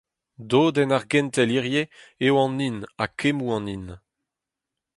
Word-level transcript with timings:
Dodenn 0.49 0.95
ar 0.97 1.05
gentel 1.11 1.49
hiziv 1.55 1.89
eo 2.25 2.33
an 2.43 2.61
hin 2.63 2.77
ha 2.97 3.05
kemmoù 3.19 3.51
an 3.57 3.69
hin. 3.73 3.85